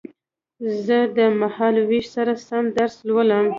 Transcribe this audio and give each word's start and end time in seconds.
زه 0.85 0.97
د 1.17 1.19
مهال 1.41 1.75
وېش 1.89 2.05
سره 2.15 2.33
سم 2.47 2.63
درس 2.77 2.95
لولم 3.07 3.45